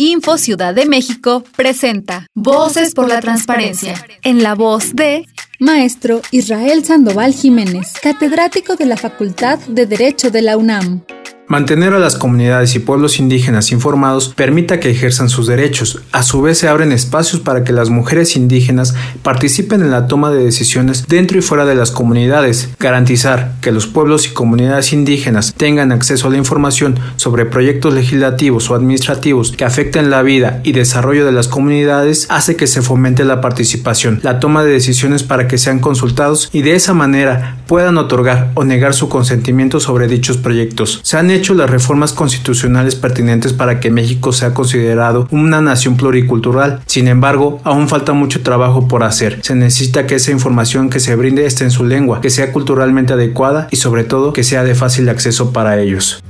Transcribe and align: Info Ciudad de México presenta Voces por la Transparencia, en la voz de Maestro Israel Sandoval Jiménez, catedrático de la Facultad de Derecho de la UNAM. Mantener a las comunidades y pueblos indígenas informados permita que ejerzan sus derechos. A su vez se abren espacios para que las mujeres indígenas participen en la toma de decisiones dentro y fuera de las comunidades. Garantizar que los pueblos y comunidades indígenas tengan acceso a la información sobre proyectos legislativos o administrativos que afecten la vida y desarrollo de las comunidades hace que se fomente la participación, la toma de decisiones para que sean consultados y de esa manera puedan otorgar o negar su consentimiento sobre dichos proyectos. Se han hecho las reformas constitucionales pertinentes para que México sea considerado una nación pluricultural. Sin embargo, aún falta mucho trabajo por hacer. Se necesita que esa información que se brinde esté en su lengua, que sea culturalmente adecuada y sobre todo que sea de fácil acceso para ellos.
Info 0.00 0.38
Ciudad 0.38 0.74
de 0.74 0.86
México 0.86 1.44
presenta 1.56 2.26
Voces 2.34 2.94
por 2.94 3.06
la 3.06 3.20
Transparencia, 3.20 4.02
en 4.22 4.42
la 4.42 4.54
voz 4.54 4.96
de 4.96 5.26
Maestro 5.58 6.22
Israel 6.30 6.86
Sandoval 6.86 7.34
Jiménez, 7.34 7.92
catedrático 8.02 8.76
de 8.76 8.86
la 8.86 8.96
Facultad 8.96 9.58
de 9.58 9.84
Derecho 9.84 10.30
de 10.30 10.40
la 10.40 10.56
UNAM. 10.56 11.02
Mantener 11.50 11.94
a 11.94 11.98
las 11.98 12.14
comunidades 12.14 12.76
y 12.76 12.78
pueblos 12.78 13.18
indígenas 13.18 13.72
informados 13.72 14.32
permita 14.36 14.78
que 14.78 14.88
ejerzan 14.88 15.28
sus 15.28 15.48
derechos. 15.48 16.00
A 16.12 16.22
su 16.22 16.40
vez 16.42 16.58
se 16.58 16.68
abren 16.68 16.92
espacios 16.92 17.40
para 17.40 17.64
que 17.64 17.72
las 17.72 17.90
mujeres 17.90 18.36
indígenas 18.36 18.94
participen 19.24 19.80
en 19.80 19.90
la 19.90 20.06
toma 20.06 20.30
de 20.30 20.44
decisiones 20.44 21.08
dentro 21.08 21.38
y 21.38 21.42
fuera 21.42 21.64
de 21.64 21.74
las 21.74 21.90
comunidades. 21.90 22.70
Garantizar 22.78 23.54
que 23.60 23.72
los 23.72 23.88
pueblos 23.88 24.28
y 24.28 24.30
comunidades 24.30 24.92
indígenas 24.92 25.52
tengan 25.56 25.90
acceso 25.90 26.28
a 26.28 26.30
la 26.30 26.36
información 26.36 27.00
sobre 27.16 27.46
proyectos 27.46 27.94
legislativos 27.94 28.70
o 28.70 28.76
administrativos 28.76 29.50
que 29.50 29.64
afecten 29.64 30.08
la 30.08 30.22
vida 30.22 30.60
y 30.62 30.70
desarrollo 30.70 31.26
de 31.26 31.32
las 31.32 31.48
comunidades 31.48 32.28
hace 32.30 32.54
que 32.54 32.68
se 32.68 32.80
fomente 32.80 33.24
la 33.24 33.40
participación, 33.40 34.20
la 34.22 34.38
toma 34.38 34.62
de 34.62 34.70
decisiones 34.70 35.24
para 35.24 35.48
que 35.48 35.58
sean 35.58 35.80
consultados 35.80 36.48
y 36.52 36.62
de 36.62 36.76
esa 36.76 36.94
manera 36.94 37.56
puedan 37.70 37.98
otorgar 37.98 38.50
o 38.56 38.64
negar 38.64 38.94
su 38.94 39.08
consentimiento 39.08 39.78
sobre 39.78 40.08
dichos 40.08 40.38
proyectos. 40.38 40.98
Se 41.04 41.16
han 41.16 41.30
hecho 41.30 41.54
las 41.54 41.70
reformas 41.70 42.12
constitucionales 42.12 42.96
pertinentes 42.96 43.52
para 43.52 43.78
que 43.78 43.92
México 43.92 44.32
sea 44.32 44.52
considerado 44.54 45.28
una 45.30 45.60
nación 45.60 45.96
pluricultural. 45.96 46.80
Sin 46.86 47.06
embargo, 47.06 47.60
aún 47.62 47.86
falta 47.88 48.12
mucho 48.12 48.42
trabajo 48.42 48.88
por 48.88 49.04
hacer. 49.04 49.38
Se 49.42 49.54
necesita 49.54 50.08
que 50.08 50.16
esa 50.16 50.32
información 50.32 50.90
que 50.90 50.98
se 50.98 51.14
brinde 51.14 51.46
esté 51.46 51.62
en 51.62 51.70
su 51.70 51.84
lengua, 51.84 52.20
que 52.20 52.30
sea 52.30 52.50
culturalmente 52.50 53.12
adecuada 53.12 53.68
y 53.70 53.76
sobre 53.76 54.02
todo 54.02 54.32
que 54.32 54.42
sea 54.42 54.64
de 54.64 54.74
fácil 54.74 55.08
acceso 55.08 55.52
para 55.52 55.78
ellos. 55.80 56.20